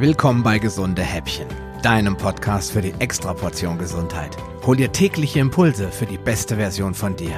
[0.00, 1.48] Willkommen bei Gesunde Häppchen,
[1.82, 4.36] deinem Podcast für die Extraportion Gesundheit.
[4.64, 7.32] Hol dir tägliche Impulse für die beste Version von dir.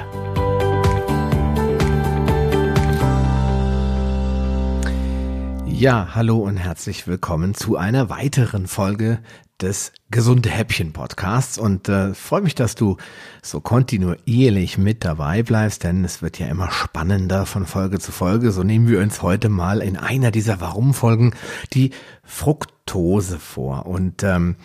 [5.64, 9.20] Ja, hallo und herzlich willkommen zu einer weiteren Folge
[9.62, 12.96] des Gesunde Häppchen Podcasts und äh, freue mich, dass du
[13.42, 18.50] so kontinuierlich mit dabei bleibst, denn es wird ja immer spannender von Folge zu Folge.
[18.50, 21.34] So nehmen wir uns heute mal in einer dieser Warum-Folgen
[21.72, 21.90] die
[22.24, 24.56] Fructose vor und ähm,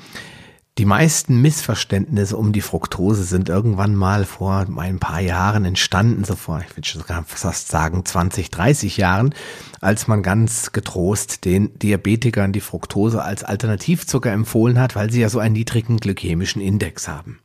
[0.78, 6.36] die meisten Missverständnisse um die Fructose sind irgendwann mal vor ein paar Jahren entstanden, so
[6.36, 9.34] vor, ich würde sogar fast sagen 20, 30 Jahren,
[9.80, 15.30] als man ganz getrost den Diabetikern die Fructose als Alternativzucker empfohlen hat, weil sie ja
[15.30, 17.40] so einen niedrigen glykämischen Index haben.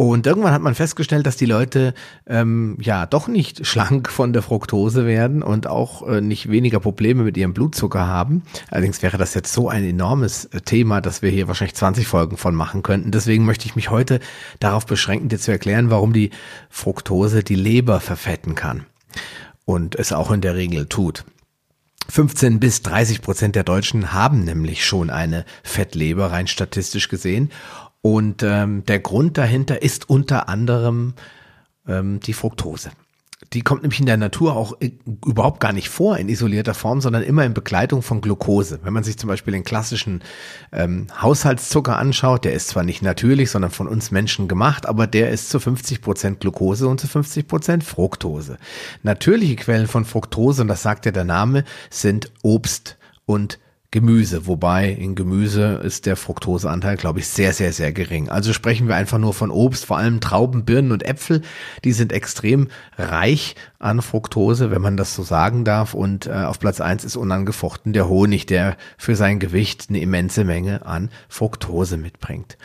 [0.00, 1.92] Und irgendwann hat man festgestellt, dass die Leute
[2.28, 7.24] ähm, ja doch nicht schlank von der Fructose werden und auch äh, nicht weniger Probleme
[7.24, 8.44] mit ihrem Blutzucker haben.
[8.70, 12.36] Allerdings wäre das jetzt so ein enormes äh, Thema, dass wir hier wahrscheinlich 20 Folgen
[12.36, 13.10] von machen könnten.
[13.10, 14.20] Deswegen möchte ich mich heute
[14.60, 16.30] darauf beschränken, dir zu erklären, warum die
[16.70, 18.86] Fructose die Leber verfetten kann
[19.64, 21.24] und es auch in der Regel tut.
[22.08, 27.50] 15 bis 30 Prozent der Deutschen haben nämlich schon eine Fettleber, rein statistisch gesehen.
[28.00, 31.14] Und ähm, der Grund dahinter ist unter anderem
[31.86, 32.90] ähm, die Fructose.
[33.52, 34.90] Die kommt nämlich in der Natur auch äh,
[35.24, 38.80] überhaupt gar nicht vor in isolierter Form, sondern immer in Begleitung von Glucose.
[38.82, 40.22] Wenn man sich zum Beispiel den klassischen
[40.72, 45.30] ähm, Haushaltszucker anschaut, der ist zwar nicht natürlich, sondern von uns Menschen gemacht, aber der
[45.30, 48.58] ist zu 50 Prozent Glucose und zu 50 Prozent Fructose.
[49.02, 53.58] Natürliche Quellen von Fructose, und das sagt ja der Name, sind Obst und
[53.90, 58.28] Gemüse, wobei in Gemüse ist der Fructoseanteil, glaube ich, sehr, sehr, sehr gering.
[58.28, 61.40] Also sprechen wir einfach nur von Obst, vor allem Trauben, Birnen und Äpfel.
[61.84, 65.94] Die sind extrem reich an Fructose, wenn man das so sagen darf.
[65.94, 70.44] Und äh, auf Platz eins ist unangefochten der Honig, der für sein Gewicht eine immense
[70.44, 72.58] Menge an Fructose mitbringt.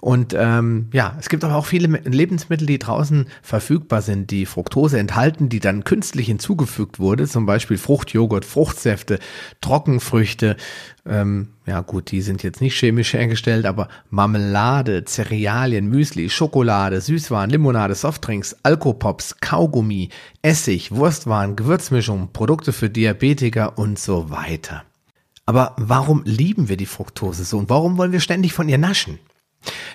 [0.00, 4.98] Und ähm, ja, es gibt aber auch viele Lebensmittel, die draußen verfügbar sind, die Fructose
[4.98, 9.18] enthalten, die dann künstlich hinzugefügt wurde, zum Beispiel Fruchtjoghurt, Fruchtsäfte,
[9.62, 10.53] Trockenfrüchte.
[11.06, 17.50] Ähm, ja gut, die sind jetzt nicht chemisch hergestellt, aber Marmelade, Cerealien, Müsli, Schokolade, Süßwaren,
[17.50, 20.10] Limonade, Softdrinks, Alkopops, Kaugummi,
[20.42, 24.84] Essig, Wurstwaren, Gewürzmischung, Produkte für Diabetiker und so weiter.
[25.46, 29.18] Aber warum lieben wir die Fructose so und warum wollen wir ständig von ihr naschen?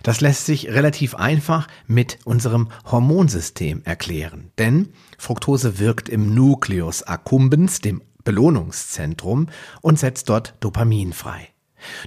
[0.04, 7.82] Das lässt sich relativ einfach mit unserem Hormonsystem erklären, denn Fructose wirkt im Nucleus accumbens,
[7.82, 9.48] dem Belohnungszentrum,
[9.82, 11.48] und setzt dort Dopamin frei.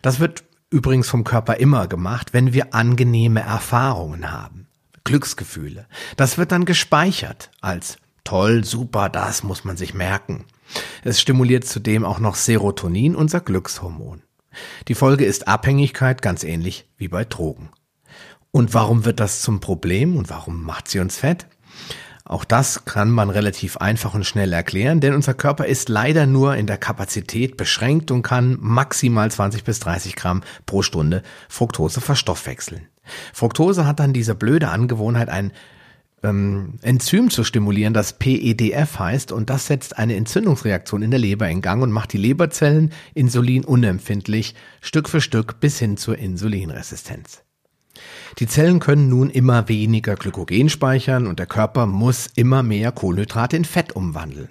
[0.02, 4.68] Das wird übrigens vom Körper immer gemacht, wenn wir angenehme Erfahrungen haben.
[5.02, 5.88] Glücksgefühle.
[6.16, 10.44] Das wird dann gespeichert als toll, super, das muss man sich merken.
[11.02, 14.22] Es stimuliert zudem auch noch Serotonin, unser Glückshormon.
[14.86, 17.70] Die Folge ist Abhängigkeit, ganz ähnlich wie bei Drogen.
[18.52, 21.48] Und warum wird das zum Problem und warum macht sie uns fett?
[22.24, 26.56] Auch das kann man relativ einfach und schnell erklären, denn unser Körper ist leider nur
[26.56, 32.86] in der Kapazität beschränkt und kann maximal 20 bis 30 Gramm pro Stunde Fructose verstoffwechseln.
[33.32, 35.52] Fructose hat dann diese blöde Angewohnheit, ein
[36.22, 41.48] ähm, Enzym zu stimulieren, das PEDF heißt, und das setzt eine Entzündungsreaktion in der Leber
[41.48, 47.42] in Gang und macht die Leberzellen insulinunempfindlich, Stück für Stück bis hin zur Insulinresistenz.
[48.38, 53.56] Die Zellen können nun immer weniger Glykogen speichern und der Körper muss immer mehr Kohlenhydrate
[53.56, 54.48] in Fett umwandeln.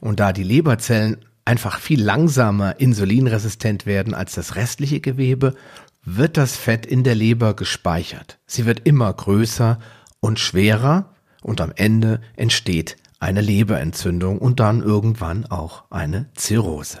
[0.00, 5.54] Und da die Leberzellen einfach viel langsamer insulinresistent werden als das restliche Gewebe,
[6.02, 8.38] wird das Fett in der Leber gespeichert.
[8.46, 9.78] Sie wird immer größer
[10.20, 17.00] und schwerer und am Ende entsteht eine Leberentzündung und dann irgendwann auch eine Zirrhose.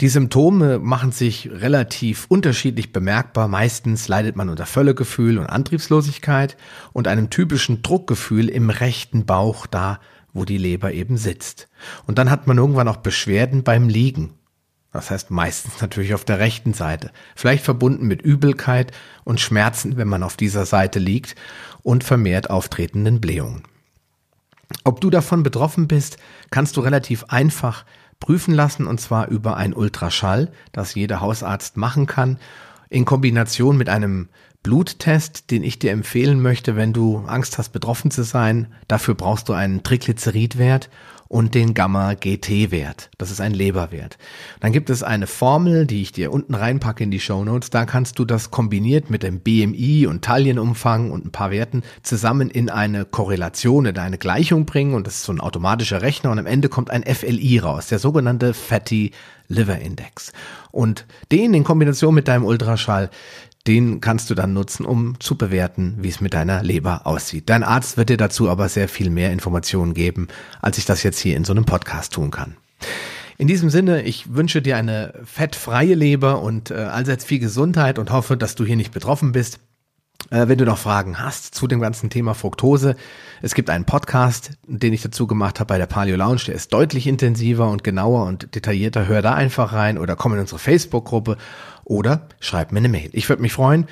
[0.00, 3.48] Die Symptome machen sich relativ unterschiedlich bemerkbar.
[3.48, 6.56] Meistens leidet man unter Völlegefühl und Antriebslosigkeit
[6.92, 9.98] und einem typischen Druckgefühl im rechten Bauch da,
[10.32, 11.68] wo die Leber eben sitzt.
[12.06, 14.34] Und dann hat man irgendwann auch Beschwerden beim Liegen.
[14.92, 17.10] Das heißt meistens natürlich auf der rechten Seite.
[17.34, 18.92] Vielleicht verbunden mit Übelkeit
[19.24, 21.34] und Schmerzen, wenn man auf dieser Seite liegt
[21.82, 23.64] und vermehrt auftretenden Blähungen.
[24.84, 26.18] Ob du davon betroffen bist,
[26.50, 27.84] kannst du relativ einfach
[28.20, 32.38] prüfen lassen und zwar über ein Ultraschall, das jeder Hausarzt machen kann,
[32.90, 34.28] in Kombination mit einem
[34.62, 38.66] Bluttest, den ich dir empfehlen möchte, wenn du Angst hast, betroffen zu sein.
[38.88, 40.90] Dafür brauchst du einen Triglyceridwert
[41.28, 43.10] und den Gamma-GT-Wert.
[43.18, 44.16] Das ist ein Leberwert.
[44.60, 47.70] Dann gibt es eine Formel, die ich dir unten reinpacke in die Show Notes.
[47.70, 52.50] Da kannst du das kombiniert mit dem BMI und Taillenumfang und ein paar Werten zusammen
[52.50, 54.94] in eine Korrelation, in eine Gleichung bringen.
[54.94, 56.30] Und das ist so ein automatischer Rechner.
[56.30, 59.12] Und am Ende kommt ein FLI raus, der sogenannte Fatty
[59.48, 60.32] Liver Index.
[60.70, 63.10] Und den in Kombination mit deinem Ultraschall,
[63.68, 67.50] den kannst du dann nutzen, um zu bewerten, wie es mit deiner Leber aussieht.
[67.50, 70.28] Dein Arzt wird dir dazu aber sehr viel mehr Informationen geben,
[70.62, 72.56] als ich das jetzt hier in so einem Podcast tun kann.
[73.36, 78.10] In diesem Sinne, ich wünsche dir eine fettfreie Leber und äh, allseits viel Gesundheit und
[78.10, 79.60] hoffe, dass du hier nicht betroffen bist.
[80.30, 82.96] Äh, wenn du noch Fragen hast zu dem ganzen Thema Fructose,
[83.40, 86.72] es gibt einen Podcast, den ich dazu gemacht habe bei der Paleo Lounge, der ist
[86.72, 89.06] deutlich intensiver und genauer und detaillierter.
[89.06, 91.36] Hör da einfach rein oder komm in unsere Facebook-Gruppe
[91.84, 93.10] oder schreib mir eine Mail.
[93.12, 93.86] Ich würde mich freuen.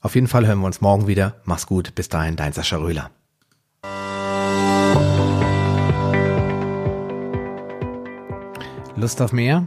[0.00, 1.36] Auf jeden Fall hören wir uns morgen wieder.
[1.44, 1.94] Mach's gut.
[1.94, 3.10] Bis dahin, dein Sascha Röhler.
[8.96, 9.66] Lust auf mehr?